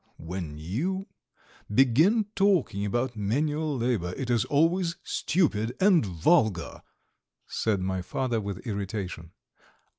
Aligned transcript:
"When 0.17 0.57
you 0.57 1.05
begin 1.71 2.25
talking 2.33 2.85
about 2.87 3.15
manual 3.15 3.77
labour 3.77 4.15
it 4.17 4.31
is 4.31 4.45
always 4.45 4.95
stupid 5.03 5.75
and 5.79 6.03
vulgar!" 6.03 6.81
said 7.45 7.81
my 7.81 8.01
father 8.01 8.41
with 8.41 8.65
irritation. 8.65 9.29